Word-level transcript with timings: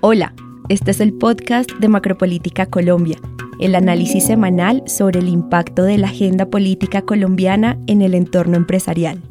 Hola, 0.00 0.34
este 0.68 0.90
es 0.90 1.00
el 1.00 1.14
podcast 1.14 1.70
de 1.80 1.88
Macropolítica 1.88 2.66
Colombia, 2.66 3.18
el 3.58 3.74
análisis 3.74 4.24
semanal 4.24 4.82
sobre 4.86 5.20
el 5.20 5.28
impacto 5.28 5.82
de 5.82 5.96
la 5.98 6.08
agenda 6.08 6.46
política 6.46 7.02
colombiana 7.02 7.78
en 7.86 8.02
el 8.02 8.14
entorno 8.14 8.56
empresarial. 8.56 9.22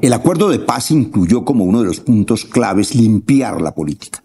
El 0.00 0.12
acuerdo 0.12 0.50
de 0.50 0.60
paz 0.60 0.90
incluyó 0.90 1.44
como 1.44 1.64
uno 1.64 1.80
de 1.80 1.86
los 1.86 2.00
puntos 2.00 2.44
claves 2.44 2.94
limpiar 2.94 3.60
la 3.60 3.74
política. 3.74 4.22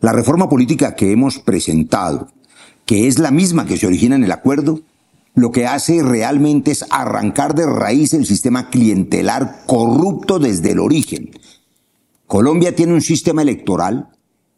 La 0.00 0.12
reforma 0.12 0.48
política 0.48 0.96
que 0.96 1.12
hemos 1.12 1.38
presentado, 1.38 2.28
que 2.84 3.06
es 3.06 3.18
la 3.18 3.30
misma 3.30 3.66
que 3.66 3.76
se 3.76 3.86
origina 3.86 4.16
en 4.16 4.24
el 4.24 4.32
acuerdo, 4.32 4.80
lo 5.34 5.52
que 5.52 5.66
hace 5.66 6.02
realmente 6.02 6.72
es 6.72 6.84
arrancar 6.90 7.54
de 7.54 7.66
raíz 7.66 8.12
el 8.14 8.26
sistema 8.26 8.70
clientelar 8.70 9.62
corrupto 9.66 10.38
desde 10.38 10.72
el 10.72 10.80
origen. 10.80 11.30
Colombia 12.26 12.74
tiene 12.74 12.94
un 12.94 13.02
sistema 13.02 13.42
electoral 13.42 14.08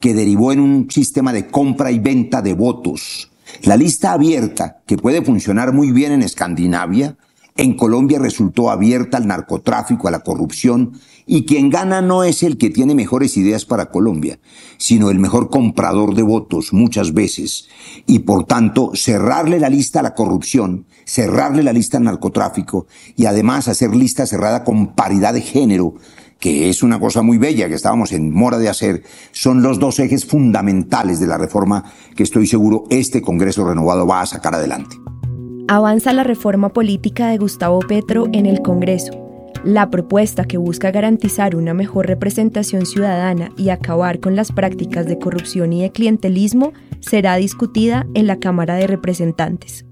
que 0.05 0.13
derivó 0.13 0.53
en 0.53 0.61
un 0.61 0.91
sistema 0.91 1.33
de 1.33 1.47
compra 1.47 1.91
y 1.91 1.99
venta 1.99 2.43
de 2.43 2.53
votos. 2.53 3.31
La 3.63 3.79
lista 3.79 4.13
abierta, 4.13 4.83
que 4.85 4.99
puede 4.99 5.23
funcionar 5.23 5.73
muy 5.73 5.93
bien 5.93 6.13
en 6.13 6.21
Escandinavia, 6.21 7.17
en 7.57 7.75
Colombia 7.75 8.19
resultó 8.19 8.71
abierta 8.71 9.17
al 9.17 9.27
narcotráfico, 9.27 10.07
a 10.07 10.11
la 10.11 10.19
corrupción, 10.19 10.93
y 11.25 11.47
quien 11.47 11.71
gana 11.71 12.03
no 12.03 12.23
es 12.23 12.43
el 12.43 12.59
que 12.59 12.69
tiene 12.69 12.95
mejores 12.95 13.39
ideas 13.39 13.65
para 13.65 13.91
Colombia, 13.91 14.39
sino 14.77 15.09
el 15.09 15.19
mejor 15.19 15.49
comprador 15.49 16.15
de 16.15 16.23
votos 16.23 16.75
muchas 16.75 17.15
veces. 17.15 17.69
Y 18.07 18.19
por 18.19 18.45
tanto, 18.45 18.91
cerrarle 18.93 19.59
la 19.59 19.71
lista 19.71 20.01
a 20.01 20.03
la 20.03 20.15
corrupción, 20.15 20.85
cerrarle 21.07 21.63
la 21.63 21.73
lista 21.73 21.97
al 21.97 22.05
narcotráfico 22.05 22.87
y 23.17 23.25
además 23.25 23.69
hacer 23.69 23.97
lista 23.97 24.27
cerrada 24.27 24.65
con 24.65 24.95
paridad 24.95 25.33
de 25.33 25.41
género, 25.41 25.95
que 26.45 26.69
es 26.69 26.83
una 26.83 27.01
cosa 27.01 27.23
muy 27.23 27.39
bella 27.39 27.69
que 27.69 27.75
estábamos 27.75 28.13
en 28.13 28.31
mora 28.31 28.59
de 28.59 28.69
hacer, 28.69 29.03
son 29.33 29.63
los 29.63 29.79
dos 29.79 29.99
ejes 29.99 30.27
fundamentales 30.27 31.19
de 31.19 31.27
la 31.27 31.39
reforma 31.39 31.91
que 32.15 32.23
estoy 32.23 32.47
seguro 32.47 32.85
este 32.91 33.23
Congreso 33.23 33.67
renovado 33.67 34.07
va 34.07 34.21
a 34.21 34.27
sacar 34.27 34.55
adelante. 34.55 34.95
Avanza 35.69 36.13
la 36.13 36.23
reforma 36.23 36.69
política 36.69 37.29
de 37.29 37.39
Gustavo 37.39 37.79
Petro 37.79 38.27
en 38.35 38.45
el 38.45 38.61
Congreso. 38.61 39.13
La 39.65 39.89
propuesta 39.89 40.45
que 40.45 40.59
busca 40.59 40.91
garantizar 40.91 41.57
una 41.57 41.73
mejor 41.73 42.09
representación 42.09 42.85
ciudadana 42.85 43.49
y 43.57 43.71
acabar 43.71 44.21
con 44.21 44.37
las 44.37 44.53
prácticas 44.53 45.07
de 45.07 45.19
corrupción 45.19 45.73
y 45.73 45.81
de 45.81 45.93
clientelismo 45.93 46.75
será 47.01 47.37
discutida 47.37 48.07
en 48.13 48.27
la 48.27 48.37
Cámara 48.37 48.75
de 48.75 48.87
Representantes 48.87 49.87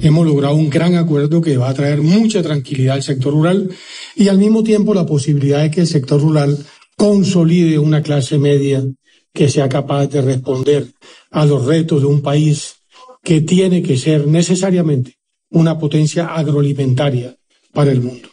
hemos 0.00 0.26
logrado 0.26 0.54
un 0.54 0.70
gran 0.70 0.94
acuerdo 0.94 1.40
que 1.40 1.56
va 1.56 1.70
a 1.70 1.74
traer 1.74 2.02
mucha 2.02 2.42
tranquilidad 2.42 2.96
al 2.96 3.02
sector 3.02 3.32
rural 3.32 3.70
y 4.14 4.28
al 4.28 4.38
mismo 4.38 4.62
tiempo 4.62 4.94
la 4.94 5.06
posibilidad 5.06 5.62
de 5.62 5.70
que 5.70 5.80
el 5.82 5.86
sector 5.86 6.20
rural 6.20 6.58
consolide 6.96 7.78
una 7.78 8.02
clase 8.02 8.38
media 8.38 8.84
que 9.32 9.48
sea 9.48 9.68
capaz 9.68 10.06
de 10.06 10.22
responder 10.22 10.86
a 11.30 11.44
los 11.44 11.66
retos 11.66 12.00
de 12.00 12.06
un 12.06 12.22
país 12.22 12.76
que 13.22 13.40
tiene 13.42 13.82
que 13.82 13.96
ser 13.96 14.26
necesariamente 14.26 15.18
una 15.50 15.78
potencia 15.78 16.26
agroalimentaria 16.26 17.36
para 17.72 17.92
el 17.92 18.00
mundo. 18.00 18.28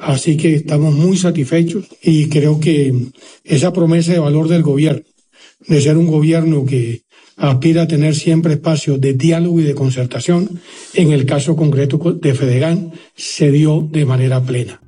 Así 0.00 0.36
que 0.36 0.54
estamos 0.54 0.94
muy 0.94 1.16
satisfechos 1.16 1.86
y 2.02 2.28
creo 2.28 2.60
que 2.60 2.94
esa 3.42 3.72
promesa 3.72 4.12
de 4.12 4.18
valor 4.18 4.48
del 4.48 4.62
gobierno, 4.62 5.02
de 5.66 5.80
ser 5.80 5.96
un 5.96 6.06
gobierno 6.06 6.64
que 6.64 7.02
aspira 7.38 7.82
a 7.82 7.88
tener 7.88 8.14
siempre 8.14 8.54
espacios 8.54 9.00
de 9.00 9.14
diálogo 9.14 9.60
y 9.60 9.64
de 9.64 9.74
concertación, 9.74 10.60
en 10.94 11.12
el 11.12 11.24
caso 11.24 11.56
concreto 11.56 11.98
de 11.98 12.34
Fedegan 12.34 12.92
se 13.14 13.50
dio 13.50 13.86
de 13.90 14.04
manera 14.04 14.42
plena. 14.42 14.80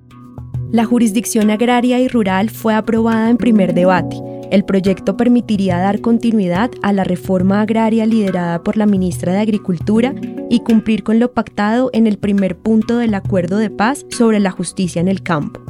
La 0.72 0.84
jurisdicción 0.84 1.50
agraria 1.50 1.98
y 1.98 2.08
rural 2.08 2.50
fue 2.50 2.74
aprobada 2.74 3.28
en 3.30 3.36
primer 3.36 3.74
debate. 3.74 4.16
El 4.50 4.64
proyecto 4.64 5.16
permitiría 5.16 5.78
dar 5.78 6.00
continuidad 6.00 6.70
a 6.82 6.92
la 6.92 7.04
reforma 7.04 7.60
agraria 7.60 8.04
liderada 8.04 8.62
por 8.62 8.76
la 8.76 8.86
ministra 8.86 9.32
de 9.32 9.38
Agricultura 9.38 10.14
y 10.48 10.60
cumplir 10.60 11.04
con 11.04 11.20
lo 11.20 11.32
pactado 11.32 11.90
en 11.92 12.06
el 12.06 12.18
primer 12.18 12.56
punto 12.56 12.98
del 12.98 13.14
acuerdo 13.14 13.58
de 13.58 13.70
paz 13.70 14.04
sobre 14.10 14.40
la 14.40 14.50
justicia 14.50 15.00
en 15.00 15.08
el 15.08 15.22
campo. 15.22 15.60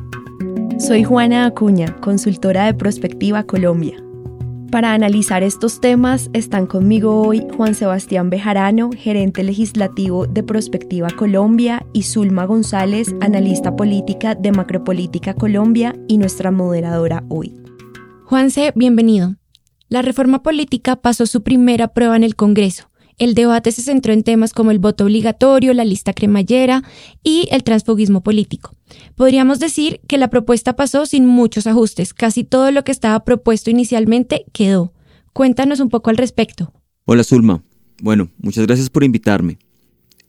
Soy 0.78 1.04
Juana 1.04 1.44
Acuña, 1.44 1.96
consultora 2.00 2.64
de 2.64 2.74
Prospectiva 2.74 3.44
Colombia. 3.44 4.02
Para 4.70 4.92
analizar 4.92 5.42
estos 5.42 5.80
temas 5.80 6.30
están 6.32 6.66
conmigo 6.66 7.22
hoy 7.22 7.44
Juan 7.56 7.74
Sebastián 7.74 8.30
Bejarano, 8.30 8.90
gerente 8.96 9.42
legislativo 9.42 10.28
de 10.28 10.44
Prospectiva 10.44 11.08
Colombia, 11.10 11.84
y 11.92 12.04
Zulma 12.04 12.44
González, 12.44 13.12
analista 13.20 13.74
política 13.74 14.36
de 14.36 14.52
Macropolítica 14.52 15.34
Colombia 15.34 15.96
y 16.06 16.18
nuestra 16.18 16.52
moderadora 16.52 17.24
hoy. 17.28 17.56
Juanse, 18.26 18.72
bienvenido. 18.76 19.34
La 19.88 20.02
reforma 20.02 20.44
política 20.44 20.94
pasó 20.94 21.26
su 21.26 21.42
primera 21.42 21.88
prueba 21.88 22.14
en 22.14 22.22
el 22.22 22.36
Congreso. 22.36 22.89
El 23.20 23.34
debate 23.34 23.70
se 23.70 23.82
centró 23.82 24.14
en 24.14 24.22
temas 24.22 24.54
como 24.54 24.70
el 24.70 24.78
voto 24.78 25.04
obligatorio, 25.04 25.74
la 25.74 25.84
lista 25.84 26.14
cremallera 26.14 26.82
y 27.22 27.48
el 27.50 27.62
transfugismo 27.62 28.22
político. 28.22 28.74
Podríamos 29.14 29.60
decir 29.60 30.00
que 30.08 30.16
la 30.16 30.30
propuesta 30.30 30.74
pasó 30.74 31.04
sin 31.04 31.26
muchos 31.26 31.66
ajustes. 31.66 32.14
Casi 32.14 32.44
todo 32.44 32.70
lo 32.70 32.82
que 32.82 32.92
estaba 32.92 33.22
propuesto 33.22 33.68
inicialmente 33.70 34.46
quedó. 34.54 34.94
Cuéntanos 35.34 35.80
un 35.80 35.90
poco 35.90 36.08
al 36.08 36.16
respecto. 36.16 36.72
Hola 37.04 37.22
Zulma. 37.22 37.62
Bueno, 38.00 38.30
muchas 38.38 38.66
gracias 38.66 38.88
por 38.88 39.04
invitarme. 39.04 39.58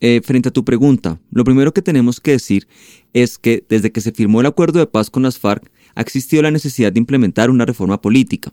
Eh, 0.01 0.19
frente 0.21 0.49
a 0.49 0.51
tu 0.51 0.65
pregunta, 0.65 1.17
lo 1.31 1.45
primero 1.45 1.73
que 1.73 1.81
tenemos 1.81 2.19
que 2.19 2.31
decir 2.31 2.67
es 3.13 3.37
que 3.37 3.63
desde 3.69 3.93
que 3.93 4.01
se 4.01 4.11
firmó 4.11 4.41
el 4.41 4.47
acuerdo 4.47 4.79
de 4.79 4.87
paz 4.87 5.09
con 5.09 5.23
las 5.23 5.39
FARC, 5.39 5.71
ha 5.95 6.01
existido 6.01 6.43
la 6.43 6.51
necesidad 6.51 6.91
de 6.91 6.99
implementar 6.99 7.49
una 7.49 7.65
reforma 7.65 8.01
política. 8.01 8.51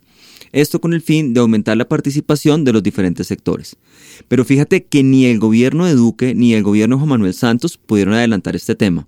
Esto 0.53 0.81
con 0.81 0.93
el 0.93 1.03
fin 1.03 1.34
de 1.34 1.41
aumentar 1.41 1.76
la 1.76 1.88
participación 1.88 2.65
de 2.65 2.72
los 2.72 2.82
diferentes 2.82 3.26
sectores. 3.26 3.76
Pero 4.28 4.44
fíjate 4.44 4.84
que 4.84 5.03
ni 5.03 5.26
el 5.26 5.38
gobierno 5.38 5.84
de 5.84 5.94
Duque 5.94 6.34
ni 6.34 6.54
el 6.54 6.62
gobierno 6.62 6.97
de 6.97 7.00
Juan 7.00 7.10
Manuel 7.10 7.34
Santos 7.34 7.76
pudieron 7.76 8.15
adelantar 8.15 8.56
este 8.56 8.75
tema. 8.75 9.06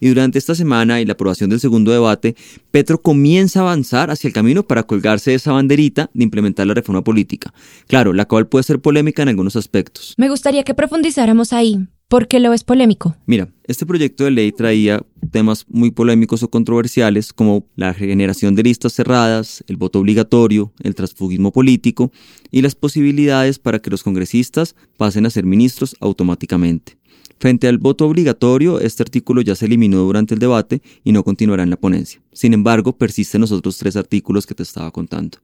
Y 0.00 0.08
durante 0.08 0.38
esta 0.38 0.54
semana 0.54 1.00
y 1.00 1.06
la 1.06 1.14
aprobación 1.14 1.50
del 1.50 1.60
segundo 1.60 1.90
debate, 1.90 2.36
Petro 2.70 3.00
comienza 3.00 3.60
a 3.60 3.62
avanzar 3.62 4.10
hacia 4.10 4.28
el 4.28 4.34
camino 4.34 4.62
para 4.62 4.82
colgarse 4.82 5.30
de 5.30 5.36
esa 5.36 5.52
banderita 5.52 6.10
de 6.12 6.24
implementar 6.24 6.66
la 6.66 6.74
reforma 6.74 7.02
política. 7.02 7.52
Claro, 7.86 8.12
la 8.12 8.26
cual 8.26 8.46
puede 8.46 8.64
ser 8.64 8.80
polémica 8.80 9.22
en 9.22 9.30
algunos 9.30 9.56
aspectos. 9.56 10.14
Me 10.18 10.28
gustaría 10.28 10.64
que 10.64 10.74
profundizáramos 10.74 11.52
ahí. 11.52 11.86
¿Por 12.08 12.28
qué 12.28 12.38
lo 12.38 12.52
es 12.52 12.62
polémico? 12.62 13.16
Mira, 13.26 13.48
este 13.64 13.84
proyecto 13.84 14.22
de 14.22 14.30
ley 14.30 14.52
traía 14.52 15.04
temas 15.32 15.66
muy 15.68 15.90
polémicos 15.90 16.40
o 16.44 16.48
controversiales 16.48 17.32
como 17.32 17.66
la 17.74 17.94
generación 17.94 18.54
de 18.54 18.62
listas 18.62 18.92
cerradas, 18.92 19.64
el 19.66 19.76
voto 19.76 19.98
obligatorio, 19.98 20.72
el 20.84 20.94
transfugismo 20.94 21.50
político 21.50 22.12
y 22.52 22.62
las 22.62 22.76
posibilidades 22.76 23.58
para 23.58 23.80
que 23.80 23.90
los 23.90 24.04
congresistas 24.04 24.76
pasen 24.96 25.26
a 25.26 25.30
ser 25.30 25.46
ministros 25.46 25.96
automáticamente. 25.98 26.96
Frente 27.40 27.66
al 27.66 27.78
voto 27.78 28.06
obligatorio, 28.06 28.78
este 28.78 29.02
artículo 29.02 29.42
ya 29.42 29.56
se 29.56 29.66
eliminó 29.66 29.98
durante 29.98 30.34
el 30.34 30.40
debate 30.40 30.82
y 31.02 31.10
no 31.10 31.24
continuará 31.24 31.64
en 31.64 31.70
la 31.70 31.76
ponencia. 31.76 32.22
Sin 32.32 32.54
embargo, 32.54 32.96
persisten 32.96 33.40
los 33.40 33.50
otros 33.50 33.78
tres 33.78 33.96
artículos 33.96 34.46
que 34.46 34.54
te 34.54 34.62
estaba 34.62 34.92
contando. 34.92 35.38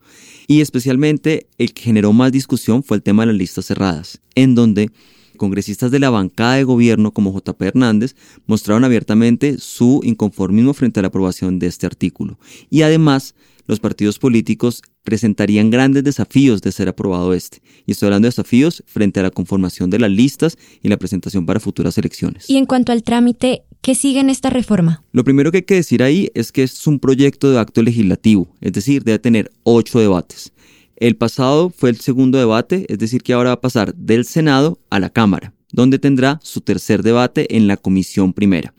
Y 0.47 0.61
especialmente 0.61 1.49
el 1.59 1.75
que 1.75 1.83
generó 1.83 2.13
más 2.13 2.31
discusión 2.31 2.85
fue 2.85 2.99
el 2.99 3.03
tema 3.03 3.25
de 3.25 3.33
las 3.33 3.37
listas 3.37 3.67
cerradas, 3.67 4.21
en 4.37 4.55
donde 4.55 4.93
congresistas 5.37 5.91
de 5.91 5.99
la 5.99 6.11
bancada 6.11 6.55
de 6.55 6.65
gobierno 6.65 7.13
como 7.13 7.33
JP 7.33 7.61
Hernández 7.63 8.15
mostraron 8.47 8.85
abiertamente 8.85 9.59
su 9.59 10.01
inconformismo 10.05 10.75
frente 10.75 11.01
a 11.01 11.03
la 11.03 11.09
aprobación 11.09 11.59
de 11.59 11.67
este 11.67 11.87
artículo. 11.87 12.39
Y 12.71 12.83
además, 12.83 13.35
los 13.67 13.81
partidos 13.81 14.19
políticos 14.19 14.83
presentarían 15.05 15.71
grandes 15.71 16.05
desafíos 16.05 16.63
de 16.63 16.73
ser 16.73 16.89
aprobado 16.89 17.33
este. 17.33 17.63
Y 17.87 17.93
estoy 17.93 18.07
hablando 18.07 18.27
de 18.27 18.31
desafíos 18.31 18.83
frente 18.87 19.21
a 19.21 19.23
la 19.23 19.31
conformación 19.31 19.91
de 19.91 19.99
las 19.99 20.11
listas 20.11 20.57
y 20.83 20.89
la 20.89 20.97
presentación 20.97 21.47
para 21.47 21.61
futuras 21.61 21.97
elecciones. 21.99 22.49
Y 22.49 22.57
en 22.57 22.67
cuanto 22.67 22.93
al 22.93 23.03
trámite, 23.03 23.63
¿qué 23.81 23.95
sigue 23.95 24.21
en 24.21 24.31
esta 24.31 24.51
reforma? 24.51 25.05
Lo 25.13 25.25
primero 25.25 25.51
que 25.51 25.59
hay 25.59 25.63
que 25.63 25.75
decir 25.75 26.03
ahí 26.03 26.31
es 26.35 26.53
que 26.53 26.63
es 26.63 26.87
un 26.87 26.99
proyecto 26.99 27.51
de 27.51 27.59
acto 27.59 27.83
legislativo, 27.83 28.49
es 28.61 28.73
decir, 28.73 29.05
debe 29.05 29.19
tener 29.19 29.51
ocho 29.63 29.99
debates. 29.99 30.53
El 30.97 31.17
pasado 31.17 31.71
fue 31.71 31.91
el 31.91 32.01
segundo 32.01 32.39
debate, 32.39 32.87
es 32.89 32.99
decir, 32.99 33.23
que 33.23 33.33
ahora 33.33 33.51
va 33.51 33.55
a 33.55 33.61
pasar 33.61 33.95
del 33.95 34.25
Senado 34.25 34.79
a 34.91 35.01
la 35.01 35.11
Cámara, 35.11 35.53
donde 35.73 35.99
tendrá 35.99 36.39
su 36.43 36.61
tercer 36.61 37.03
debate 37.03 37.57
en 37.57 37.67
la 37.67 37.77
Comisión 37.77 38.33
Primera. 38.33 38.75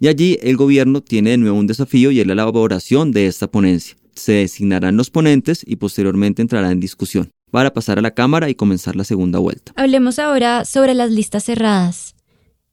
Y 0.00 0.08
allí 0.08 0.38
el 0.42 0.56
gobierno 0.56 1.02
tiene 1.02 1.30
de 1.30 1.36
nuevo 1.36 1.58
un 1.58 1.66
desafío 1.66 2.10
y 2.10 2.20
es 2.20 2.26
la 2.26 2.32
elaboración 2.32 3.12
de 3.12 3.26
esta 3.26 3.50
ponencia. 3.50 3.96
Se 4.14 4.32
designarán 4.32 4.96
los 4.96 5.10
ponentes 5.10 5.62
y 5.66 5.76
posteriormente 5.76 6.42
entrará 6.42 6.70
en 6.70 6.80
discusión 6.80 7.30
para 7.50 7.72
pasar 7.72 7.98
a 7.98 8.02
la 8.02 8.12
Cámara 8.12 8.48
y 8.48 8.54
comenzar 8.54 8.96
la 8.96 9.04
segunda 9.04 9.38
vuelta. 9.38 9.72
Hablemos 9.76 10.18
ahora 10.18 10.64
sobre 10.64 10.94
las 10.94 11.10
listas 11.10 11.44
cerradas. 11.44 12.14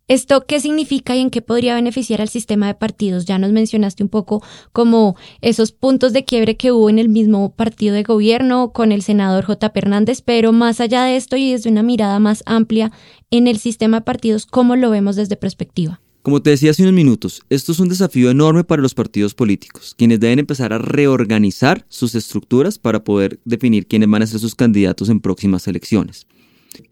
¿Esto 0.10 0.46
qué 0.48 0.62
significa 0.62 1.18
y 1.18 1.20
en 1.20 1.30
qué 1.30 1.42
podría 1.42 1.76
beneficiar 1.76 2.22
al 2.22 2.30
sistema 2.30 2.68
de 2.68 2.76
partidos? 2.76 3.26
Ya 3.26 3.38
nos 3.40 3.52
mencionaste 3.52 4.04
un 4.04 4.08
poco 4.08 4.42
como 4.72 5.18
esos 5.42 5.74
puntos 5.74 6.14
de 6.14 6.24
quiebre 6.24 6.56
que 6.56 6.72
hubo 6.72 6.90
en 6.90 6.98
el 6.98 7.10
mismo 7.10 7.54
partido 7.54 7.94
de 7.94 8.04
gobierno 8.04 8.72
con 8.72 8.94
el 8.94 9.02
senador 9.02 9.44
J. 9.44 9.70
Hernández, 9.76 10.22
pero 10.22 10.54
más 10.54 10.80
allá 10.80 11.04
de 11.04 11.18
esto 11.18 11.36
y 11.36 11.52
desde 11.52 11.70
una 11.70 11.84
mirada 11.84 12.20
más 12.20 12.42
amplia 12.46 12.94
en 13.32 13.48
el 13.48 13.60
sistema 13.60 13.98
de 13.98 14.06
partidos, 14.06 14.46
¿cómo 14.46 14.78
lo 14.78 14.90
vemos 14.92 15.18
desde 15.18 15.36
perspectiva? 15.36 16.00
Como 16.22 16.42
te 16.42 16.52
decía 16.52 16.72
hace 16.72 16.84
unos 16.84 16.96
minutos, 16.96 17.42
esto 17.50 17.74
es 17.74 17.80
un 17.80 17.90
desafío 17.90 18.32
enorme 18.32 18.64
para 18.64 18.82
los 18.82 18.94
partidos 18.94 19.34
políticos, 19.34 19.94
quienes 19.98 20.22
deben 20.22 20.40
empezar 20.40 20.72
a 20.72 20.78
reorganizar 20.78 21.86
sus 21.90 22.16
estructuras 22.16 22.80
para 22.80 23.04
poder 23.04 23.42
definir 23.44 23.88
quiénes 23.88 24.10
van 24.10 24.22
a 24.22 24.28
ser 24.28 24.40
sus 24.40 24.56
candidatos 24.56 25.10
en 25.10 25.20
próximas 25.20 25.68
elecciones. 25.68 26.28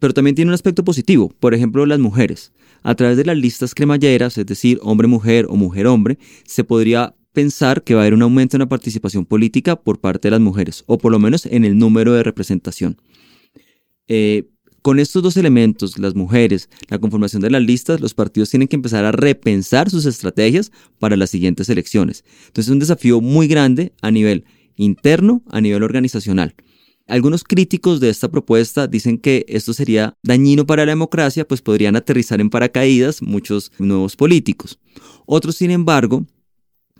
Pero 0.00 0.12
también 0.12 0.36
tiene 0.36 0.50
un 0.50 0.54
aspecto 0.54 0.84
positivo, 0.84 1.32
por 1.40 1.54
ejemplo, 1.54 1.86
las 1.86 1.98
mujeres. 1.98 2.52
A 2.86 2.94
través 2.94 3.16
de 3.16 3.24
las 3.24 3.36
listas 3.36 3.74
cremalleras, 3.74 4.38
es 4.38 4.46
decir, 4.46 4.78
hombre-mujer 4.80 5.46
o 5.48 5.56
mujer-hombre, 5.56 6.18
se 6.44 6.62
podría 6.62 7.16
pensar 7.32 7.82
que 7.82 7.94
va 7.94 8.02
a 8.02 8.04
haber 8.04 8.14
un 8.14 8.22
aumento 8.22 8.56
en 8.56 8.60
la 8.60 8.68
participación 8.68 9.26
política 9.26 9.74
por 9.74 9.98
parte 9.98 10.28
de 10.28 10.30
las 10.30 10.40
mujeres, 10.40 10.84
o 10.86 10.96
por 10.96 11.10
lo 11.10 11.18
menos 11.18 11.46
en 11.46 11.64
el 11.64 11.76
número 11.76 12.12
de 12.12 12.22
representación. 12.22 12.96
Eh, 14.06 14.44
con 14.82 15.00
estos 15.00 15.20
dos 15.20 15.36
elementos, 15.36 15.98
las 15.98 16.14
mujeres, 16.14 16.70
la 16.88 17.00
conformación 17.00 17.42
de 17.42 17.50
las 17.50 17.60
listas, 17.60 18.00
los 18.00 18.14
partidos 18.14 18.50
tienen 18.50 18.68
que 18.68 18.76
empezar 18.76 19.04
a 19.04 19.10
repensar 19.10 19.90
sus 19.90 20.06
estrategias 20.06 20.70
para 21.00 21.16
las 21.16 21.30
siguientes 21.30 21.68
elecciones. 21.68 22.24
Entonces 22.46 22.68
es 22.68 22.72
un 22.72 22.78
desafío 22.78 23.20
muy 23.20 23.48
grande 23.48 23.94
a 24.00 24.12
nivel 24.12 24.44
interno, 24.76 25.42
a 25.50 25.60
nivel 25.60 25.82
organizacional. 25.82 26.54
Algunos 27.06 27.44
críticos 27.44 28.00
de 28.00 28.08
esta 28.08 28.28
propuesta 28.28 28.88
dicen 28.88 29.18
que 29.18 29.46
esto 29.48 29.72
sería 29.72 30.16
dañino 30.24 30.66
para 30.66 30.84
la 30.84 30.90
democracia, 30.90 31.46
pues 31.46 31.62
podrían 31.62 31.94
aterrizar 31.94 32.40
en 32.40 32.50
paracaídas 32.50 33.22
muchos 33.22 33.70
nuevos 33.78 34.16
políticos. 34.16 34.80
Otros, 35.24 35.56
sin 35.56 35.70
embargo, 35.70 36.26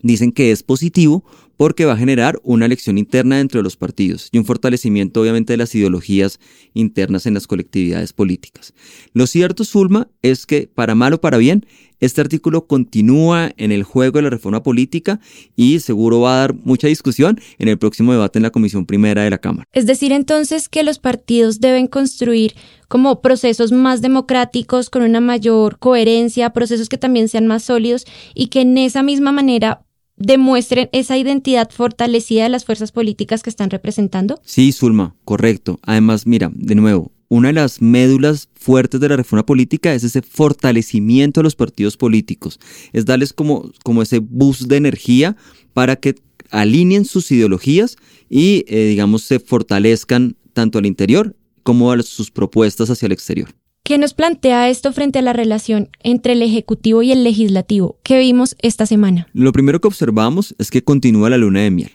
dicen 0.02 0.30
que 0.30 0.52
es 0.52 0.62
positivo 0.62 1.24
porque 1.56 1.84
va 1.84 1.94
a 1.94 1.96
generar 1.96 2.40
una 2.42 2.66
elección 2.66 2.98
interna 2.98 3.36
dentro 3.38 3.58
de 3.58 3.64
los 3.64 3.76
partidos 3.76 4.28
y 4.32 4.38
un 4.38 4.44
fortalecimiento 4.44 5.20
obviamente 5.20 5.52
de 5.52 5.58
las 5.58 5.74
ideologías 5.74 6.38
internas 6.74 7.26
en 7.26 7.34
las 7.34 7.46
colectividades 7.46 8.12
políticas. 8.12 8.74
Lo 9.12 9.26
cierto, 9.26 9.64
Zulma, 9.64 10.08
es 10.22 10.46
que 10.46 10.68
para 10.72 10.94
mal 10.94 11.14
o 11.14 11.20
para 11.20 11.38
bien, 11.38 11.66
este 11.98 12.20
artículo 12.20 12.66
continúa 12.66 13.52
en 13.56 13.72
el 13.72 13.82
juego 13.82 14.18
de 14.18 14.22
la 14.22 14.30
reforma 14.30 14.62
política 14.62 15.18
y 15.54 15.80
seguro 15.80 16.20
va 16.20 16.34
a 16.34 16.40
dar 16.40 16.54
mucha 16.54 16.88
discusión 16.88 17.40
en 17.58 17.68
el 17.68 17.78
próximo 17.78 18.12
debate 18.12 18.38
en 18.38 18.42
la 18.42 18.50
Comisión 18.50 18.84
Primera 18.84 19.22
de 19.22 19.30
la 19.30 19.38
Cámara. 19.38 19.66
Es 19.72 19.86
decir, 19.86 20.12
entonces 20.12 20.68
que 20.68 20.82
los 20.82 20.98
partidos 20.98 21.60
deben 21.60 21.86
construir 21.86 22.54
como 22.88 23.22
procesos 23.22 23.72
más 23.72 24.02
democráticos, 24.02 24.90
con 24.90 25.02
una 25.02 25.20
mayor 25.20 25.78
coherencia, 25.78 26.50
procesos 26.50 26.88
que 26.88 26.98
también 26.98 27.28
sean 27.28 27.46
más 27.46 27.64
sólidos 27.64 28.04
y 28.34 28.48
que 28.48 28.60
en 28.60 28.76
esa 28.76 29.02
misma 29.02 29.32
manera 29.32 29.86
demuestren 30.16 30.88
esa 30.92 31.16
identidad 31.18 31.70
fortalecida 31.70 32.44
de 32.44 32.48
las 32.48 32.64
fuerzas 32.64 32.92
políticas 32.92 33.42
que 33.42 33.50
están 33.50 33.70
representando? 33.70 34.40
Sí, 34.44 34.72
Zulma, 34.72 35.14
correcto. 35.24 35.78
Además, 35.82 36.26
mira, 36.26 36.50
de 36.54 36.74
nuevo, 36.74 37.12
una 37.28 37.48
de 37.48 37.54
las 37.54 37.82
médulas 37.82 38.48
fuertes 38.54 39.00
de 39.00 39.08
la 39.08 39.16
reforma 39.16 39.44
política 39.44 39.94
es 39.94 40.04
ese 40.04 40.22
fortalecimiento 40.22 41.40
de 41.40 41.44
los 41.44 41.56
partidos 41.56 41.96
políticos, 41.96 42.60
es 42.92 43.04
darles 43.04 43.32
como, 43.32 43.70
como 43.84 44.02
ese 44.02 44.20
boost 44.20 44.62
de 44.62 44.76
energía 44.76 45.36
para 45.72 45.96
que 45.96 46.14
alineen 46.50 47.04
sus 47.04 47.30
ideologías 47.32 47.96
y, 48.30 48.64
eh, 48.68 48.86
digamos, 48.88 49.22
se 49.22 49.40
fortalezcan 49.40 50.36
tanto 50.52 50.78
al 50.78 50.86
interior 50.86 51.36
como 51.62 51.90
a 51.90 52.00
sus 52.02 52.30
propuestas 52.30 52.90
hacia 52.90 53.06
el 53.06 53.12
exterior. 53.12 53.48
¿Qué 53.86 53.98
nos 53.98 54.14
plantea 54.14 54.68
esto 54.68 54.92
frente 54.92 55.20
a 55.20 55.22
la 55.22 55.32
relación 55.32 55.90
entre 56.02 56.32
el 56.32 56.42
Ejecutivo 56.42 57.04
y 57.04 57.12
el 57.12 57.22
Legislativo 57.22 58.00
que 58.02 58.18
vimos 58.18 58.56
esta 58.60 58.84
semana? 58.84 59.28
Lo 59.32 59.52
primero 59.52 59.80
que 59.80 59.86
observamos 59.86 60.56
es 60.58 60.72
que 60.72 60.82
continúa 60.82 61.30
la 61.30 61.36
luna 61.36 61.60
de 61.60 61.70
miel. 61.70 61.92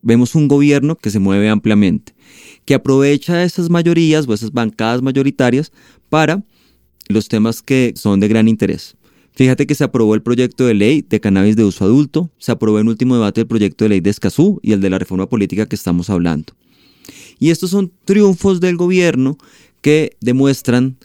Vemos 0.00 0.34
un 0.34 0.48
gobierno 0.48 0.96
que 0.96 1.10
se 1.10 1.18
mueve 1.18 1.50
ampliamente, 1.50 2.14
que 2.64 2.72
aprovecha 2.72 3.44
esas 3.44 3.68
mayorías 3.68 4.26
o 4.26 4.32
esas 4.32 4.52
bancadas 4.52 5.02
mayoritarias 5.02 5.72
para 6.08 6.42
los 7.08 7.28
temas 7.28 7.60
que 7.60 7.92
son 7.96 8.18
de 8.18 8.28
gran 8.28 8.48
interés. 8.48 8.96
Fíjate 9.32 9.66
que 9.66 9.74
se 9.74 9.84
aprobó 9.84 10.14
el 10.14 10.22
proyecto 10.22 10.64
de 10.64 10.72
ley 10.72 11.04
de 11.06 11.20
cannabis 11.20 11.54
de 11.54 11.64
uso 11.64 11.84
adulto, 11.84 12.30
se 12.38 12.52
aprobó 12.52 12.78
en 12.78 12.88
último 12.88 13.16
debate 13.16 13.42
el 13.42 13.46
proyecto 13.46 13.84
de 13.84 13.90
ley 13.90 14.00
de 14.00 14.08
Escazú 14.08 14.58
y 14.62 14.72
el 14.72 14.80
de 14.80 14.88
la 14.88 14.98
reforma 14.98 15.28
política 15.28 15.66
que 15.66 15.76
estamos 15.76 16.08
hablando. 16.08 16.54
Y 17.38 17.50
estos 17.50 17.68
son 17.68 17.92
triunfos 18.06 18.58
del 18.60 18.78
gobierno 18.78 19.36
que 19.82 20.16
demuestran 20.22 20.96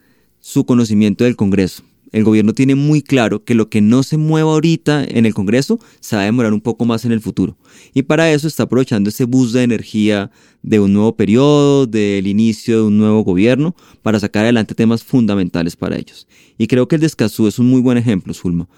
su 0.45 0.63
conocimiento 0.63 1.23
del 1.23 1.35
Congreso. 1.35 1.81
El 2.11 2.23
gobierno 2.23 2.53
tiene 2.53 2.75
muy 2.75 3.01
claro 3.01 3.43
que 3.43 3.55
lo 3.55 3.67
que 3.67 3.81
no 3.81 4.03
se 4.03 4.17
mueva 4.17 4.51
ahorita 4.51 5.03
en 5.03 5.25
el 5.25 5.33
Congreso 5.33 5.79
se 6.01 6.15
va 6.15 6.21
a 6.21 6.25
demorar 6.25 6.53
un 6.53 6.61
poco 6.61 6.85
más 6.85 7.03
en 7.03 7.11
el 7.11 7.19
futuro. 7.19 7.57
Y 7.95 8.03
para 8.03 8.31
eso 8.31 8.47
está 8.47 8.63
aprovechando 8.63 9.09
ese 9.09 9.23
bus 9.23 9.53
de 9.53 9.63
energía 9.63 10.29
de 10.61 10.79
un 10.79 10.93
nuevo 10.93 11.15
periodo, 11.15 11.87
del 11.87 12.27
inicio 12.27 12.77
de 12.77 12.83
un 12.83 12.99
nuevo 12.99 13.23
gobierno, 13.23 13.75
para 14.03 14.19
sacar 14.19 14.43
adelante 14.43 14.75
temas 14.75 15.03
fundamentales 15.03 15.75
para 15.75 15.97
ellos. 15.97 16.27
Y 16.59 16.67
creo 16.67 16.87
que 16.87 16.97
el 16.97 17.01
de 17.01 17.07
Escazú 17.07 17.47
es 17.47 17.57
un 17.57 17.65
muy 17.65 17.81
buen 17.81 17.97
ejemplo, 17.97 18.31
Zulma. 18.35 18.69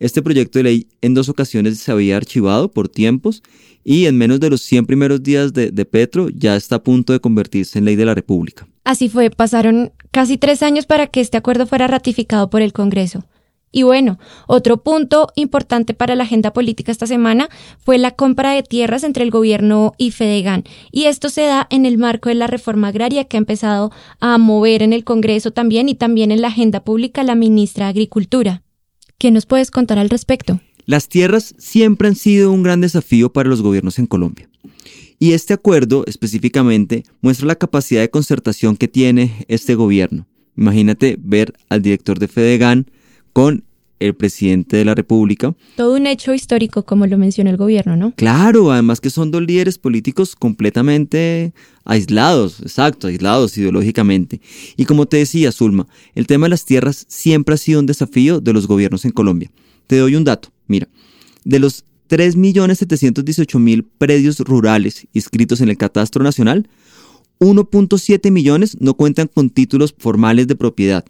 Este 0.00 0.20
proyecto 0.20 0.58
de 0.58 0.64
ley 0.64 0.88
en 1.00 1.14
dos 1.14 1.30
ocasiones 1.30 1.78
se 1.78 1.90
había 1.90 2.18
archivado 2.18 2.70
por 2.70 2.90
tiempos 2.90 3.42
y 3.82 4.04
en 4.04 4.18
menos 4.18 4.40
de 4.40 4.50
los 4.50 4.60
100 4.60 4.84
primeros 4.84 5.22
días 5.22 5.54
de, 5.54 5.70
de 5.70 5.84
Petro 5.86 6.28
ya 6.28 6.54
está 6.54 6.76
a 6.76 6.82
punto 6.82 7.14
de 7.14 7.20
convertirse 7.20 7.78
en 7.78 7.86
ley 7.86 7.96
de 7.96 8.04
la 8.04 8.14
República. 8.14 8.68
Así 8.88 9.10
fue, 9.10 9.28
pasaron 9.28 9.92
casi 10.12 10.38
tres 10.38 10.62
años 10.62 10.86
para 10.86 11.08
que 11.08 11.20
este 11.20 11.36
acuerdo 11.36 11.66
fuera 11.66 11.88
ratificado 11.88 12.48
por 12.48 12.62
el 12.62 12.72
Congreso. 12.72 13.22
Y 13.70 13.82
bueno, 13.82 14.18
otro 14.46 14.82
punto 14.82 15.28
importante 15.34 15.92
para 15.92 16.14
la 16.14 16.24
agenda 16.24 16.54
política 16.54 16.90
esta 16.90 17.06
semana 17.06 17.50
fue 17.84 17.98
la 17.98 18.12
compra 18.12 18.52
de 18.52 18.62
tierras 18.62 19.04
entre 19.04 19.24
el 19.24 19.30
gobierno 19.30 19.92
y 19.98 20.10
Fedegan. 20.12 20.64
Y 20.90 21.04
esto 21.04 21.28
se 21.28 21.42
da 21.42 21.66
en 21.68 21.84
el 21.84 21.98
marco 21.98 22.30
de 22.30 22.36
la 22.36 22.46
reforma 22.46 22.88
agraria 22.88 23.24
que 23.24 23.36
ha 23.36 23.44
empezado 23.44 23.92
a 24.20 24.38
mover 24.38 24.82
en 24.82 24.94
el 24.94 25.04
Congreso 25.04 25.50
también 25.50 25.90
y 25.90 25.94
también 25.94 26.32
en 26.32 26.40
la 26.40 26.48
agenda 26.48 26.82
pública 26.82 27.22
la 27.24 27.34
ministra 27.34 27.84
de 27.84 27.90
Agricultura. 27.90 28.62
¿Qué 29.18 29.30
nos 29.30 29.44
puedes 29.44 29.70
contar 29.70 29.98
al 29.98 30.08
respecto? 30.08 30.60
Las 30.86 31.10
tierras 31.10 31.54
siempre 31.58 32.08
han 32.08 32.16
sido 32.16 32.50
un 32.50 32.62
gran 32.62 32.80
desafío 32.80 33.34
para 33.34 33.50
los 33.50 33.60
gobiernos 33.60 33.98
en 33.98 34.06
Colombia. 34.06 34.48
Y 35.18 35.32
este 35.32 35.54
acuerdo 35.54 36.04
específicamente 36.06 37.04
muestra 37.20 37.46
la 37.46 37.56
capacidad 37.56 38.00
de 38.00 38.10
concertación 38.10 38.76
que 38.76 38.88
tiene 38.88 39.44
este 39.48 39.74
gobierno. 39.74 40.26
Imagínate 40.56 41.16
ver 41.20 41.54
al 41.68 41.82
director 41.82 42.18
de 42.18 42.28
Fedegan 42.28 42.86
con 43.32 43.64
el 44.00 44.14
presidente 44.14 44.76
de 44.76 44.84
la 44.84 44.94
República. 44.94 45.54
Todo 45.76 45.96
un 45.96 46.06
hecho 46.06 46.32
histórico, 46.32 46.84
como 46.84 47.06
lo 47.06 47.18
menciona 47.18 47.50
el 47.50 47.56
gobierno, 47.56 47.96
¿no? 47.96 48.12
Claro, 48.14 48.70
además 48.70 49.00
que 49.00 49.10
son 49.10 49.30
dos 49.30 49.42
líderes 49.42 49.78
políticos 49.78 50.36
completamente 50.36 51.52
aislados, 51.84 52.60
exacto, 52.60 53.08
aislados 53.08 53.56
ideológicamente. 53.58 54.40
Y 54.76 54.84
como 54.84 55.06
te 55.06 55.16
decía, 55.16 55.52
Zulma, 55.52 55.86
el 56.14 56.26
tema 56.26 56.46
de 56.46 56.50
las 56.50 56.64
tierras 56.64 57.06
siempre 57.08 57.54
ha 57.54 57.58
sido 57.58 57.80
un 57.80 57.86
desafío 57.86 58.40
de 58.40 58.52
los 58.52 58.66
gobiernos 58.66 59.04
en 59.04 59.10
Colombia. 59.10 59.50
Te 59.86 59.96
doy 59.96 60.14
un 60.14 60.24
dato, 60.24 60.50
mira, 60.66 60.88
de 61.44 61.58
los 61.58 61.84
3.718.000 62.08 63.86
predios 63.98 64.40
rurales 64.40 65.06
inscritos 65.12 65.60
en 65.60 65.68
el 65.68 65.76
Catastro 65.76 66.24
Nacional, 66.24 66.68
1.7 67.38 68.30
millones 68.30 68.76
no 68.80 68.94
cuentan 68.94 69.28
con 69.28 69.50
títulos 69.50 69.94
formales 69.96 70.48
de 70.48 70.56
propiedad. 70.56 71.04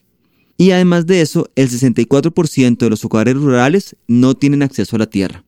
Y 0.57 0.73
además 0.73 1.07
de 1.07 1.21
eso, 1.21 1.49
el 1.55 1.71
64% 1.71 2.78
de 2.78 2.90
los 2.90 3.05
hogares 3.05 3.37
rurales 3.37 3.97
no 4.09 4.35
tienen 4.35 4.62
acceso 4.62 4.97
a 4.97 4.99
la 4.99 5.07
tierra. 5.09 5.45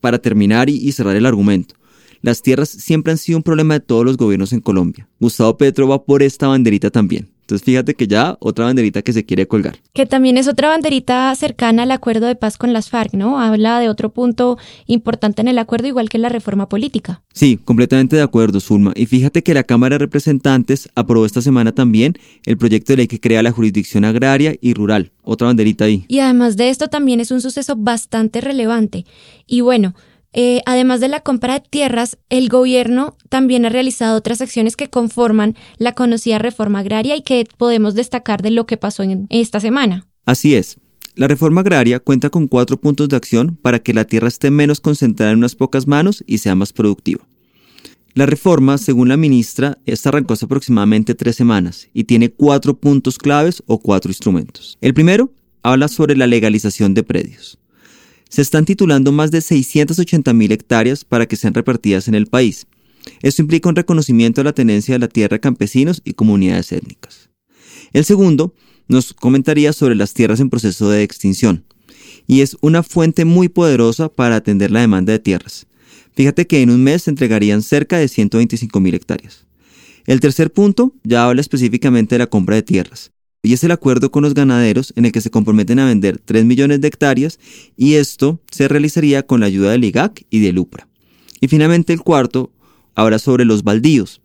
Para 0.00 0.18
terminar 0.18 0.68
y 0.68 0.90
cerrar 0.92 1.14
el 1.14 1.26
argumento, 1.26 1.76
las 2.22 2.42
tierras 2.42 2.68
siempre 2.68 3.12
han 3.12 3.18
sido 3.18 3.38
un 3.38 3.42
problema 3.42 3.74
de 3.74 3.80
todos 3.80 4.04
los 4.04 4.16
gobiernos 4.16 4.52
en 4.52 4.60
Colombia. 4.60 5.08
Gustavo 5.18 5.56
Petro 5.56 5.88
va 5.88 6.04
por 6.04 6.22
esta 6.22 6.48
banderita 6.48 6.90
también. 6.90 7.30
Entonces 7.50 7.64
fíjate 7.64 7.94
que 7.94 8.06
ya 8.06 8.36
otra 8.38 8.66
banderita 8.66 9.02
que 9.02 9.12
se 9.12 9.24
quiere 9.24 9.48
colgar. 9.48 9.76
Que 9.92 10.06
también 10.06 10.38
es 10.38 10.46
otra 10.46 10.68
banderita 10.68 11.34
cercana 11.34 11.82
al 11.82 11.90
acuerdo 11.90 12.28
de 12.28 12.36
paz 12.36 12.56
con 12.56 12.72
las 12.72 12.90
FARC, 12.90 13.14
¿no? 13.14 13.40
Habla 13.40 13.80
de 13.80 13.88
otro 13.88 14.10
punto 14.10 14.56
importante 14.86 15.42
en 15.42 15.48
el 15.48 15.58
acuerdo, 15.58 15.88
igual 15.88 16.08
que 16.08 16.18
la 16.18 16.28
reforma 16.28 16.68
política. 16.68 17.22
Sí, 17.32 17.58
completamente 17.64 18.14
de 18.14 18.22
acuerdo, 18.22 18.60
Zulma. 18.60 18.92
Y 18.94 19.06
fíjate 19.06 19.42
que 19.42 19.52
la 19.52 19.64
Cámara 19.64 19.94
de 19.94 19.98
Representantes 19.98 20.88
aprobó 20.94 21.26
esta 21.26 21.42
semana 21.42 21.72
también 21.72 22.14
el 22.46 22.56
proyecto 22.56 22.92
de 22.92 22.98
ley 22.98 23.08
que 23.08 23.18
crea 23.18 23.42
la 23.42 23.50
jurisdicción 23.50 24.04
agraria 24.04 24.54
y 24.60 24.74
rural. 24.74 25.10
Otra 25.24 25.48
banderita 25.48 25.86
ahí. 25.86 26.04
Y 26.06 26.20
además 26.20 26.56
de 26.56 26.68
esto 26.68 26.86
también 26.86 27.18
es 27.18 27.32
un 27.32 27.40
suceso 27.40 27.74
bastante 27.74 28.40
relevante. 28.40 29.06
Y 29.48 29.62
bueno, 29.62 29.96
eh, 30.32 30.62
además 30.64 31.00
de 31.00 31.08
la 31.08 31.20
compra 31.20 31.54
de 31.54 31.66
tierras, 31.68 32.18
el 32.28 32.48
gobierno 32.48 33.16
también 33.28 33.64
ha 33.64 33.68
realizado 33.68 34.16
otras 34.16 34.40
acciones 34.40 34.76
que 34.76 34.88
conforman 34.88 35.56
la 35.78 35.94
conocida 35.94 36.38
reforma 36.38 36.80
agraria 36.80 37.16
y 37.16 37.22
que 37.22 37.46
podemos 37.56 37.94
destacar 37.94 38.42
de 38.42 38.50
lo 38.50 38.66
que 38.66 38.76
pasó 38.76 39.02
en 39.02 39.26
esta 39.30 39.58
semana. 39.58 40.06
Así 40.24 40.54
es. 40.54 40.76
La 41.16 41.26
reforma 41.26 41.62
agraria 41.62 41.98
cuenta 41.98 42.30
con 42.30 42.46
cuatro 42.46 42.80
puntos 42.80 43.08
de 43.08 43.16
acción 43.16 43.58
para 43.60 43.80
que 43.80 43.92
la 43.92 44.04
tierra 44.04 44.28
esté 44.28 44.50
menos 44.50 44.80
concentrada 44.80 45.32
en 45.32 45.38
unas 45.38 45.56
pocas 45.56 45.88
manos 45.88 46.22
y 46.26 46.38
sea 46.38 46.54
más 46.54 46.72
productiva. 46.72 47.26
La 48.14 48.26
reforma, 48.26 48.78
según 48.78 49.08
la 49.08 49.16
ministra, 49.16 49.78
esta 49.86 50.08
arrancó 50.08 50.34
hace 50.34 50.44
aproximadamente 50.44 51.14
tres 51.14 51.36
semanas 51.36 51.88
y 51.92 52.04
tiene 52.04 52.30
cuatro 52.30 52.78
puntos 52.78 53.18
claves 53.18 53.62
o 53.66 53.78
cuatro 53.78 54.10
instrumentos. 54.10 54.78
El 54.80 54.94
primero 54.94 55.32
habla 55.62 55.88
sobre 55.88 56.16
la 56.16 56.26
legalización 56.26 56.94
de 56.94 57.02
predios 57.02 57.60
se 58.30 58.42
están 58.42 58.64
titulando 58.64 59.12
más 59.12 59.30
de 59.30 59.42
680 59.42 60.32
mil 60.32 60.52
hectáreas 60.52 61.04
para 61.04 61.26
que 61.26 61.36
sean 61.36 61.52
repartidas 61.52 62.08
en 62.08 62.14
el 62.14 62.26
país. 62.26 62.66
Esto 63.22 63.42
implica 63.42 63.68
un 63.68 63.76
reconocimiento 63.76 64.40
de 64.40 64.44
la 64.44 64.52
tenencia 64.52 64.94
de 64.94 65.00
la 65.00 65.08
tierra 65.08 65.36
a 65.36 65.40
campesinos 65.40 66.00
y 66.04 66.14
comunidades 66.14 66.72
étnicas. 66.72 67.28
El 67.92 68.04
segundo 68.04 68.54
nos 68.88 69.12
comentaría 69.12 69.72
sobre 69.72 69.96
las 69.96 70.14
tierras 70.14 70.40
en 70.40 70.48
proceso 70.48 70.88
de 70.88 71.02
extinción 71.02 71.64
y 72.26 72.40
es 72.40 72.56
una 72.60 72.82
fuente 72.82 73.24
muy 73.24 73.48
poderosa 73.48 74.08
para 74.08 74.36
atender 74.36 74.70
la 74.70 74.80
demanda 74.80 75.12
de 75.12 75.18
tierras. 75.18 75.66
Fíjate 76.14 76.46
que 76.46 76.62
en 76.62 76.70
un 76.70 76.82
mes 76.82 77.02
se 77.02 77.10
entregarían 77.10 77.62
cerca 77.62 77.98
de 77.98 78.08
125 78.08 78.80
mil 78.80 78.94
hectáreas. 78.94 79.46
El 80.06 80.20
tercer 80.20 80.52
punto 80.52 80.94
ya 81.02 81.26
habla 81.26 81.40
específicamente 81.40 82.14
de 82.14 82.20
la 82.20 82.26
compra 82.28 82.56
de 82.56 82.62
tierras 82.62 83.12
y 83.42 83.52
es 83.54 83.64
el 83.64 83.70
acuerdo 83.70 84.10
con 84.10 84.22
los 84.22 84.34
ganaderos 84.34 84.92
en 84.96 85.06
el 85.06 85.12
que 85.12 85.20
se 85.20 85.30
comprometen 85.30 85.78
a 85.78 85.86
vender 85.86 86.18
3 86.18 86.44
millones 86.44 86.80
de 86.80 86.88
hectáreas 86.88 87.38
y 87.76 87.94
esto 87.94 88.40
se 88.50 88.68
realizaría 88.68 89.26
con 89.26 89.40
la 89.40 89.46
ayuda 89.46 89.70
del 89.70 89.84
IGAC 89.84 90.26
y 90.30 90.40
del 90.40 90.58
UPRA. 90.58 90.88
Y 91.40 91.48
finalmente 91.48 91.92
el 91.92 92.02
cuarto 92.02 92.52
habla 92.94 93.18
sobre 93.18 93.44
los 93.44 93.62
baldíos 93.62 94.20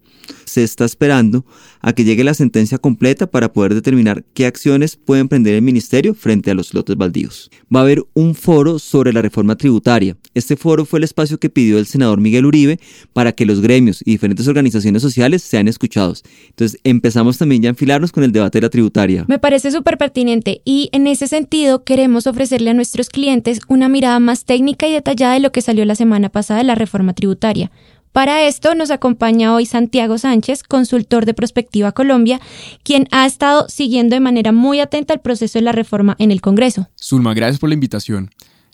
se 0.46 0.63
está 0.63 0.86
esperando 0.86 1.46
a 1.82 1.94
que 1.94 2.03
llegue 2.03 2.24
la 2.24 2.34
sentencia 2.34 2.77
completa 2.77 3.27
para 3.27 3.53
poder 3.53 3.75
determinar 3.75 4.24
qué 4.34 4.46
acciones 4.46 4.96
puede 4.96 5.22
emprender 5.22 5.55
el 5.55 5.62
ministerio 5.62 6.13
frente 6.15 6.51
a 6.51 6.55
los 6.55 6.74
lotes 6.74 6.96
baldíos. 6.96 7.51
Va 7.74 7.82
a 7.82 7.84
haber 7.84 8.03
un 8.13 8.36
foro 8.36 8.79
sobre 8.79 9.13
la 9.13 9.22
reforma 9.22 9.55
tributaria. 9.55 10.17
Este 10.34 10.55
foro 10.55 10.86
fue 10.86 11.00
el 11.00 11.03
espacio 11.03 11.38
que 11.38 11.50
pidió 11.50 11.77
el 11.77 11.86
senador 11.86 12.20
Miguel 12.20 12.46
Uribe 12.46 12.79
para 13.13 13.34
que 13.34 13.46
los 13.46 13.62
gremios 13.62 14.01
y 14.01 14.12
diferentes 14.12 14.48
organizaciones 14.48 15.01
sociales 15.01 15.44
sean 15.44 15.67
escuchados. 15.67 16.24
Entonces 16.50 16.79
empezamos 16.84 17.38
también 17.38 17.62
ya 17.62 17.70
a 17.70 17.72
enfilarnos 17.72 18.12
con 18.12 18.24
el 18.24 18.32
debate 18.32 18.58
de 18.58 18.63
la 18.63 18.70
tributaria. 18.70 19.25
Me 19.27 19.39
parece 19.39 19.72
súper 19.72 19.98
pertinente 19.98 20.62
y 20.65 20.89
en 20.91 21.08
ese 21.08 21.27
sentido 21.27 21.84
queremos 21.84 22.27
ofrecerle 22.27 22.72
a 22.72 22.74
nuestros 22.74 23.10
clientes 23.10 23.60
una 23.67 23.89
mirada 23.89 24.20
más 24.20 24.46
técnica 24.46 24.88
y 24.88 24.94
detallada 24.94 25.34
de 25.34 25.39
lo 25.39 25.51
que 25.51 25.62
salió 25.62 25.86
la 25.86 25.96
semana 25.96 26.29
pasada 26.29 26.60
de 26.60 26.65
la 26.65 26.75
reforma 26.75 27.13
tributaria. 27.13 27.72
Para 28.15 28.48
esto 28.48 28.75
nos 28.75 28.91
acompaña 28.91 29.53
hoy 29.53 29.65
Santiago 29.65 30.17
Sánchez, 30.17 30.63
consultor 30.63 31.25
de 31.25 31.34
Prospectiva 31.34 31.91
Colombia, 31.91 32.39
quien 32.81 33.10
ha 33.12 33.25
estado 33.25 33.67
siguiendo 33.67 34.15
de 34.15 34.22
manera 34.22 34.53
muy 34.53 34.79
atenta 34.79 35.13
el 35.13 35.19
proceso 35.19 35.60
de 35.60 35.63
la 35.63 35.74
reforma 35.74 36.15
en 36.17 36.31
el 36.31 36.39
Congreso. 36.39 36.88
Zulma, 36.98 37.34
gracias 37.34 37.60
por 37.60 37.67
la 37.67 37.74
invitación. 37.74 38.29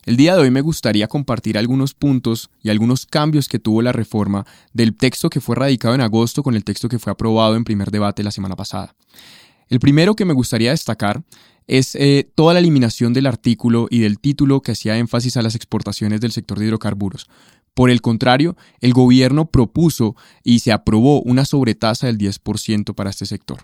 El 0.05 0.15
día 0.15 0.35
de 0.35 0.41
hoy 0.41 0.51
me 0.51 0.61
gustaría 0.61 1.07
compartir 1.07 1.57
algunos 1.57 1.95
puntos 1.95 2.51
y 2.61 2.69
algunos 2.69 3.07
cambios 3.07 3.47
que 3.47 3.57
tuvo 3.57 3.81
la 3.81 3.91
reforma 3.91 4.45
del 4.73 4.95
texto 4.95 5.31
que 5.31 5.41
fue 5.41 5.55
radicado 5.55 5.95
en 5.95 6.01
agosto 6.01 6.43
con 6.43 6.53
el 6.53 6.63
texto 6.63 6.87
que 6.87 6.99
fue 6.99 7.11
aprobado 7.11 7.55
en 7.55 7.63
primer 7.63 7.89
debate 7.89 8.21
la 8.21 8.29
semana 8.29 8.55
pasada. 8.55 8.93
El 9.69 9.79
primero 9.79 10.15
que 10.15 10.25
me 10.25 10.33
gustaría 10.35 10.69
destacar 10.69 11.23
es 11.65 11.95
eh, 11.95 12.29
toda 12.35 12.53
la 12.53 12.59
eliminación 12.59 13.13
del 13.13 13.25
artículo 13.25 13.87
y 13.89 13.99
del 13.99 14.19
título 14.19 14.61
que 14.61 14.73
hacía 14.73 14.97
énfasis 14.97 15.37
a 15.37 15.41
las 15.41 15.55
exportaciones 15.55 16.21
del 16.21 16.31
sector 16.31 16.59
de 16.59 16.65
hidrocarburos, 16.65 17.27
por 17.73 17.89
el 17.89 18.01
contrario, 18.01 18.57
el 18.79 18.93
gobierno 18.93 19.49
propuso 19.49 20.15
y 20.43 20.59
se 20.59 20.71
aprobó 20.71 21.21
una 21.21 21.45
sobretasa 21.45 22.07
del 22.07 22.17
10% 22.17 22.93
para 22.93 23.09
este 23.09 23.25
sector. 23.25 23.59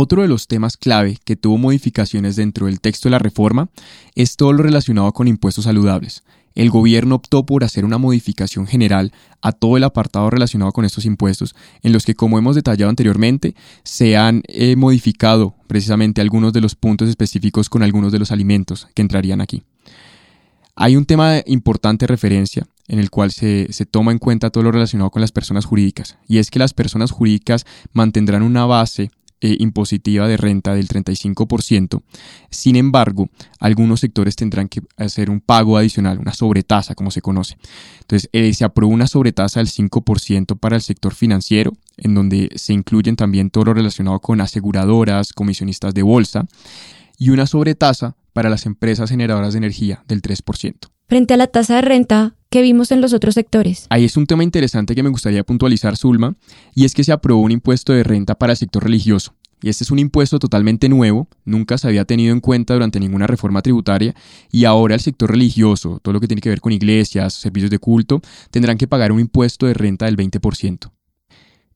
Otro 0.00 0.22
de 0.22 0.28
los 0.28 0.46
temas 0.46 0.76
clave 0.76 1.18
que 1.24 1.34
tuvo 1.34 1.58
modificaciones 1.58 2.36
dentro 2.36 2.66
del 2.66 2.80
texto 2.80 3.08
de 3.08 3.10
la 3.10 3.18
reforma 3.18 3.68
es 4.14 4.36
todo 4.36 4.52
lo 4.52 4.62
relacionado 4.62 5.12
con 5.12 5.26
impuestos 5.26 5.64
saludables. 5.64 6.22
El 6.54 6.70
gobierno 6.70 7.16
optó 7.16 7.44
por 7.44 7.64
hacer 7.64 7.84
una 7.84 7.98
modificación 7.98 8.66
general 8.66 9.12
a 9.42 9.52
todo 9.52 9.76
el 9.76 9.84
apartado 9.84 10.30
relacionado 10.30 10.72
con 10.72 10.84
estos 10.84 11.04
impuestos, 11.04 11.54
en 11.82 11.92
los 11.92 12.04
que, 12.04 12.14
como 12.14 12.38
hemos 12.38 12.56
detallado 12.56 12.90
anteriormente, 12.90 13.54
se 13.84 14.16
han 14.16 14.42
eh, 14.46 14.76
modificado 14.76 15.54
precisamente 15.66 16.20
algunos 16.20 16.52
de 16.52 16.60
los 16.60 16.74
puntos 16.74 17.08
específicos 17.08 17.68
con 17.68 17.82
algunos 17.82 18.12
de 18.12 18.18
los 18.18 18.32
alimentos 18.32 18.88
que 18.94 19.02
entrarían 19.02 19.40
aquí. 19.40 19.62
Hay 20.80 20.94
un 20.94 21.06
tema 21.06 21.32
de 21.32 21.44
importante 21.48 22.06
referencia 22.06 22.68
en 22.86 23.00
el 23.00 23.10
cual 23.10 23.32
se, 23.32 23.66
toma 23.90 24.12
en 24.12 24.18
cuenta 24.18 24.50
todo 24.50 24.62
lo 24.62 24.70
relacionado 24.70 25.10
con 25.10 25.20
las 25.20 25.32
personas 25.32 25.64
jurídicas, 25.64 26.18
y 26.28 26.38
es 26.38 26.52
que 26.52 26.60
las 26.60 26.72
personas 26.72 27.10
jurídicas 27.10 27.66
mantendrán 27.92 28.44
una 28.44 28.64
base 28.64 29.10
eh, 29.40 29.56
impositiva 29.58 30.28
de 30.28 30.36
renta 30.36 30.76
del 30.76 30.86
35%. 30.86 32.00
Sin 32.50 32.76
embargo, 32.76 33.28
algunos 33.58 33.98
sectores 33.98 34.36
tendrán 34.36 34.68
que 34.68 34.80
hacer 34.96 35.30
un 35.30 35.40
pago 35.40 35.76
adicional, 35.76 36.20
una 36.20 36.32
sobretasa, 36.32 36.94
como 36.94 37.10
se 37.10 37.22
conoce. 37.22 37.58
Entonces, 38.02 38.30
eh, 38.32 38.54
se 38.54 38.64
aprobó 38.64 38.94
una 38.94 39.08
sobretasa 39.08 39.58
del 39.58 39.68
5% 39.68 40.56
para 40.60 40.76
el 40.76 40.82
sector 40.82 41.12
financiero, 41.12 41.72
en 41.96 42.14
donde 42.14 42.50
se 42.54 42.72
incluyen 42.72 43.16
también 43.16 43.50
todo 43.50 43.64
lo 43.64 43.74
relacionado 43.74 44.20
con 44.20 44.40
aseguradoras, 44.40 45.32
comisionistas 45.32 45.92
de 45.92 46.02
bolsa, 46.04 46.46
y 47.18 47.30
una 47.30 47.46
sobretasa 47.48 48.14
para 48.38 48.50
las 48.50 48.66
empresas 48.66 49.10
generadoras 49.10 49.52
de 49.52 49.58
energía 49.58 50.04
del 50.06 50.22
3%. 50.22 50.76
Frente 51.08 51.34
a 51.34 51.36
la 51.36 51.48
tasa 51.48 51.74
de 51.74 51.82
renta 51.82 52.36
que 52.50 52.62
vimos 52.62 52.92
en 52.92 53.00
los 53.00 53.12
otros 53.12 53.34
sectores. 53.34 53.86
Ahí 53.90 54.04
es 54.04 54.16
un 54.16 54.28
tema 54.28 54.44
interesante 54.44 54.94
que 54.94 55.02
me 55.02 55.08
gustaría 55.08 55.42
puntualizar, 55.42 55.96
Zulma, 55.96 56.36
y 56.72 56.84
es 56.84 56.94
que 56.94 57.02
se 57.02 57.10
aprobó 57.10 57.40
un 57.40 57.50
impuesto 57.50 57.92
de 57.92 58.04
renta 58.04 58.36
para 58.36 58.52
el 58.52 58.56
sector 58.56 58.84
religioso. 58.84 59.34
Y 59.60 59.70
este 59.70 59.82
es 59.82 59.90
un 59.90 59.98
impuesto 59.98 60.38
totalmente 60.38 60.88
nuevo, 60.88 61.26
nunca 61.44 61.78
se 61.78 61.88
había 61.88 62.04
tenido 62.04 62.32
en 62.32 62.38
cuenta 62.38 62.74
durante 62.74 63.00
ninguna 63.00 63.26
reforma 63.26 63.60
tributaria 63.60 64.14
y 64.52 64.66
ahora 64.66 64.94
el 64.94 65.00
sector 65.00 65.32
religioso, 65.32 65.98
todo 66.00 66.12
lo 66.12 66.20
que 66.20 66.28
tiene 66.28 66.40
que 66.40 66.50
ver 66.50 66.60
con 66.60 66.70
iglesias, 66.70 67.34
servicios 67.34 67.72
de 67.72 67.80
culto, 67.80 68.20
tendrán 68.52 68.78
que 68.78 68.86
pagar 68.86 69.10
un 69.10 69.18
impuesto 69.18 69.66
de 69.66 69.74
renta 69.74 70.06
del 70.06 70.16
20%. 70.16 70.92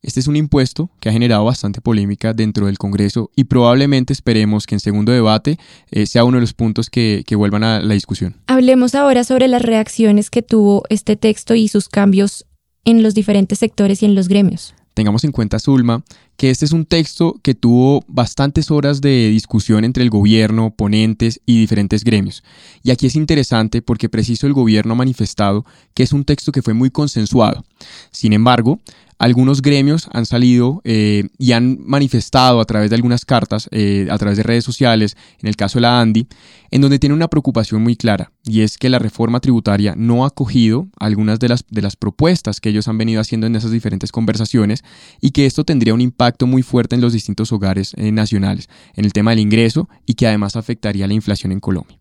Este 0.03 0.19
es 0.19 0.27
un 0.27 0.35
impuesto 0.35 0.91
que 0.99 1.09
ha 1.09 1.13
generado 1.13 1.45
bastante 1.45 1.81
polémica 1.81 2.35
dentro 2.35 2.67
del 2.67 2.77
Congreso 2.77 3.31
y 3.37 3.45
probablemente 3.45 4.13
esperemos 4.13 4.67
que 4.67 4.75
en 4.75 4.81
segundo 4.81 5.13
debate 5.13 5.59
eh, 5.93 6.07
sea 6.07 6.25
uno 6.25 6.39
de 6.39 6.41
los 6.41 6.55
puntos 6.55 6.91
que, 6.91 7.23
que 7.25 7.37
vuelvan 7.37 7.63
a 7.63 7.81
la 7.81 7.95
discusión. 7.95 8.35
Hablemos 8.49 8.97
ahora 8.97 9.23
sobre 9.23 9.47
las 9.47 9.63
reacciones 9.63 10.29
que 10.29 10.43
tuvo 10.43 10.83
este 10.89 11.15
texto 11.15 11.55
y 11.55 11.69
sus 11.69 11.89
cambios 11.89 12.47
en 12.85 13.05
los 13.05 13.15
diferentes 13.15 13.61
sectores 13.61 14.03
y 14.03 14.07
en 14.07 14.17
los 14.17 14.27
gremios. 14.27 14.75
Tengamos 14.95 15.23
en 15.23 15.31
cuenta, 15.31 15.61
Zulma, 15.61 16.03
que 16.37 16.51
este 16.51 16.65
es 16.65 16.73
un 16.73 16.87
texto 16.87 17.39
que 17.43 17.55
tuvo 17.55 18.05
bastantes 18.09 18.71
horas 18.71 19.01
de 19.01 19.29
discusión 19.29 19.85
entre 19.85 20.03
el 20.03 20.11
gobierno, 20.11 20.75
ponentes 20.75 21.41
y 21.47 21.61
diferentes 21.61 22.05
gremios. 22.05 22.43
Y 22.83 22.91
aquí 22.91 23.07
es 23.07 23.17
interesante 23.17 23.83
porque 23.83 24.09
preciso 24.09 24.47
el 24.47 24.53
gobierno 24.53 24.93
ha 24.93 24.97
manifestado 24.97 25.65
que 25.95 26.03
es 26.03 26.13
un 26.13 26.25
texto 26.25 26.53
que 26.53 26.63
fue 26.63 26.75
muy 26.75 26.91
consensuado. 26.91 27.65
Sin 28.11 28.33
embargo, 28.33 28.81
algunos 29.23 29.63
gremios 29.63 30.09
han 30.13 30.27
salido 30.27 30.81
eh, 30.83 31.29
y 31.39 31.53
han 31.53 31.79
manifestado 31.81 32.61
a 32.61 32.65
través 32.65 32.91
de 32.91 32.97
algunas 32.97 33.25
cartas, 33.25 33.69
eh, 33.71 34.09
a 34.11 34.19
través 34.19 34.37
de 34.37 34.43
redes 34.43 34.65
sociales, 34.65 35.17
en 35.41 35.49
el 35.49 35.55
caso 35.55 35.79
de 35.79 35.83
la 35.83 36.01
ANDI, 36.01 36.27
en 36.73 36.81
donde 36.81 36.99
tienen 36.99 37.15
una 37.15 37.29
preocupación 37.29 37.85
muy 37.85 37.95
clara, 37.95 38.33
y 38.45 38.63
es 38.63 38.79
que 38.79 38.89
la 38.89 38.99
reforma 38.99 39.39
tributaria 39.39 39.95
no 39.97 40.25
ha 40.25 40.29
acogido 40.29 40.89
algunas 40.99 41.39
de 41.39 41.51
las, 41.51 41.65
de 41.71 41.83
las 41.83 41.95
propuestas 41.95 42.61
que 42.61 42.71
ellos 42.71 42.89
han 42.89 42.99
venido 42.99 43.21
haciendo 43.21 43.47
en 43.47 43.55
esas 43.55 43.71
diferentes 43.71 44.11
conversaciones, 44.11 44.83
y 45.21 45.31
que 45.31 45.47
esto 45.47 45.63
tendría 45.63 45.95
un 45.95 46.01
impacto 46.01 46.32
muy 46.47 46.63
fuerte 46.63 46.95
en 46.95 47.01
los 47.01 47.13
distintos 47.13 47.53
hogares 47.53 47.95
eh, 47.97 48.13
nacionales, 48.13 48.69
en 48.95 49.05
el 49.05 49.13
tema 49.13 49.31
del 49.31 49.41
ingreso, 49.41 49.89
y 50.07 50.15
que 50.15 50.27
además 50.27 50.57
afectaría 50.57 51.07
la 51.07 51.15
inflación 51.15 51.53
en 51.53 51.61
Colombia. 51.61 51.99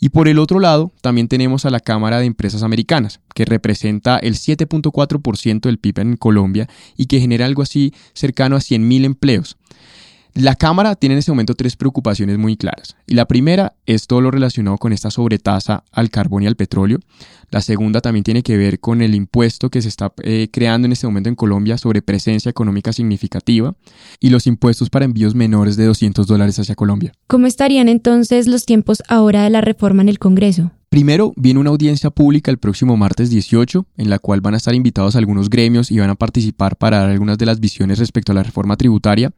Y 0.00 0.10
por 0.10 0.28
el 0.28 0.38
otro 0.38 0.60
lado, 0.60 0.92
también 1.00 1.28
tenemos 1.28 1.64
a 1.64 1.70
la 1.70 1.80
Cámara 1.80 2.18
de 2.18 2.26
Empresas 2.26 2.62
Americanas, 2.62 3.20
que 3.34 3.44
representa 3.44 4.18
el 4.18 4.34
7.4% 4.34 5.60
del 5.60 5.78
PIB 5.78 6.00
en 6.00 6.16
Colombia 6.16 6.68
y 6.96 7.06
que 7.06 7.20
genera 7.20 7.46
algo 7.46 7.62
así 7.62 7.92
cercano 8.12 8.56
a 8.56 8.60
100.000 8.60 9.04
empleos. 9.04 9.56
La 10.36 10.56
Cámara 10.56 10.96
tiene 10.96 11.14
en 11.14 11.20
este 11.20 11.30
momento 11.30 11.54
tres 11.54 11.76
preocupaciones 11.76 12.38
muy 12.38 12.56
claras. 12.56 12.96
Y 13.06 13.14
la 13.14 13.26
primera 13.26 13.76
es 13.86 14.08
todo 14.08 14.20
lo 14.20 14.32
relacionado 14.32 14.78
con 14.78 14.92
esta 14.92 15.12
sobretasa 15.12 15.84
al 15.92 16.10
carbón 16.10 16.42
y 16.42 16.48
al 16.48 16.56
petróleo. 16.56 16.98
La 17.52 17.60
segunda 17.60 18.00
también 18.00 18.24
tiene 18.24 18.42
que 18.42 18.56
ver 18.56 18.80
con 18.80 19.00
el 19.00 19.14
impuesto 19.14 19.70
que 19.70 19.80
se 19.80 19.88
está 19.88 20.12
eh, 20.24 20.48
creando 20.50 20.86
en 20.86 20.92
este 20.92 21.06
momento 21.06 21.28
en 21.28 21.36
Colombia 21.36 21.78
sobre 21.78 22.02
presencia 22.02 22.50
económica 22.50 22.92
significativa 22.92 23.76
y 24.18 24.30
los 24.30 24.48
impuestos 24.48 24.90
para 24.90 25.04
envíos 25.04 25.36
menores 25.36 25.76
de 25.76 25.84
200 25.84 26.26
dólares 26.26 26.58
hacia 26.58 26.74
Colombia. 26.74 27.12
¿Cómo 27.28 27.46
estarían 27.46 27.88
entonces 27.88 28.48
los 28.48 28.66
tiempos 28.66 29.04
ahora 29.06 29.44
de 29.44 29.50
la 29.50 29.60
reforma 29.60 30.02
en 30.02 30.08
el 30.08 30.18
Congreso? 30.18 30.72
Primero, 30.94 31.32
viene 31.34 31.58
una 31.58 31.70
audiencia 31.70 32.10
pública 32.10 32.52
el 32.52 32.58
próximo 32.58 32.96
martes 32.96 33.28
18, 33.28 33.84
en 33.96 34.10
la 34.10 34.20
cual 34.20 34.40
van 34.40 34.54
a 34.54 34.58
estar 34.58 34.76
invitados 34.76 35.16
algunos 35.16 35.50
gremios 35.50 35.90
y 35.90 35.98
van 35.98 36.10
a 36.10 36.14
participar 36.14 36.76
para 36.76 37.00
dar 37.00 37.10
algunas 37.10 37.36
de 37.36 37.46
las 37.46 37.58
visiones 37.58 37.98
respecto 37.98 38.30
a 38.30 38.34
la 38.36 38.44
reforma 38.44 38.76
tributaria. 38.76 39.32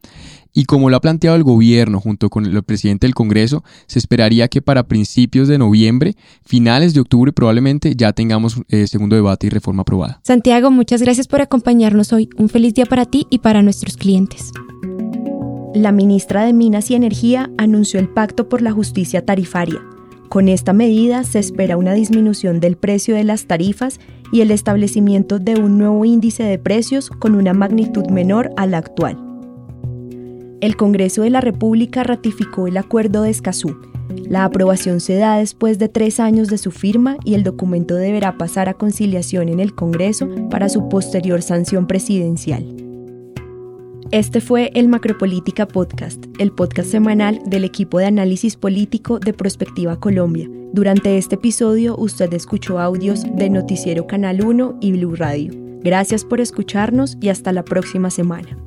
Y 0.53 0.65
como 0.65 0.91
lo 0.91 0.97
ha 0.97 1.01
planteado 1.01 1.35
el 1.35 1.41
gobierno 1.41 1.99
junto 1.99 2.29
con 2.29 2.45
el 2.45 2.61
presidente 2.61 3.07
del 3.07 3.15
Congreso, 3.15 3.63
se 3.87 3.97
esperaría 3.97 4.49
que 4.49 4.61
para 4.61 4.87
principios 4.87 5.47
de 5.47 5.57
noviembre, 5.57 6.15
finales 6.45 6.93
de 6.93 6.99
octubre 6.99 7.33
probablemente, 7.33 7.95
ya 7.95 8.13
tengamos 8.13 8.61
eh, 8.69 8.85
segundo 8.85 9.15
debate 9.15 9.47
y 9.47 9.49
reforma 9.49 9.81
aprobada. 9.81 10.21
Santiago, 10.23 10.69
muchas 10.69 11.01
gracias 11.01 11.27
por 11.27 11.41
acompañarnos 11.41 12.13
hoy. 12.13 12.29
Un 12.37 12.49
feliz 12.49 12.75
día 12.75 12.85
para 12.85 13.05
ti 13.05 13.25
y 13.31 13.39
para 13.39 13.63
nuestros 13.63 13.97
clientes. 13.97 14.51
La 15.73 15.91
ministra 15.91 16.45
de 16.45 16.53
Minas 16.53 16.91
y 16.91 16.93
Energía 16.93 17.49
anunció 17.57 17.99
el 17.99 18.09
Pacto 18.09 18.47
por 18.47 18.61
la 18.61 18.71
Justicia 18.71 19.25
Tarifaria 19.25 19.81
con 20.29 20.49
esta 20.49 20.73
medida 20.73 21.23
se 21.23 21.39
espera 21.39 21.77
una 21.77 21.93
disminución 21.93 22.59
del 22.59 22.77
precio 22.77 23.15
de 23.15 23.23
las 23.23 23.45
tarifas 23.45 23.99
y 24.31 24.41
el 24.41 24.51
establecimiento 24.51 25.39
de 25.39 25.55
un 25.55 25.77
nuevo 25.77 26.03
índice 26.05 26.43
de 26.43 26.59
precios 26.59 27.09
con 27.09 27.35
una 27.35 27.53
magnitud 27.53 28.07
menor 28.09 28.51
a 28.57 28.65
la 28.65 28.79
actual. 28.79 29.17
El 30.59 30.75
Congreso 30.75 31.21
de 31.21 31.29
la 31.29 31.41
República 31.41 32.03
ratificó 32.03 32.67
el 32.67 32.77
Acuerdo 32.77 33.21
de 33.21 33.29
Escazú. 33.29 33.77
La 34.27 34.43
aprobación 34.43 34.99
se 34.99 35.15
da 35.15 35.37
después 35.37 35.79
de 35.79 35.87
tres 35.87 36.19
años 36.19 36.47
de 36.49 36.57
su 36.57 36.71
firma 36.71 37.17
y 37.23 37.35
el 37.35 37.43
documento 37.43 37.95
deberá 37.95 38.37
pasar 38.37 38.67
a 38.67 38.73
conciliación 38.73 39.49
en 39.49 39.59
el 39.59 39.75
Congreso 39.75 40.27
para 40.49 40.67
su 40.69 40.89
posterior 40.89 41.41
sanción 41.41 41.87
presidencial. 41.87 42.86
Este 44.11 44.39
fue 44.39 44.71
el 44.73 44.87
Macropolítica 44.87 45.67
Podcast, 45.67 46.23
el 46.39 46.53
podcast 46.53 46.89
semanal 46.89 47.41
del 47.45 47.65
equipo 47.65 47.99
de 47.99 48.05
análisis 48.05 48.55
político 48.55 49.19
de 49.19 49.33
Prospectiva 49.33 49.99
Colombia. 49.99 50.49
Durante 50.71 51.17
este 51.17 51.35
episodio 51.35 51.97
usted 51.97 52.33
escuchó 52.33 52.79
audios 52.79 53.25
de 53.35 53.49
Noticiero 53.49 54.07
Canal 54.07 54.45
1 54.45 54.77
y 54.79 54.93
Blue 54.93 55.15
Radio. 55.17 55.51
Gracias 55.83 56.23
por 56.23 56.39
escucharnos 56.39 57.17
y 57.19 57.27
hasta 57.27 57.51
la 57.51 57.65
próxima 57.65 58.09
semana. 58.09 58.57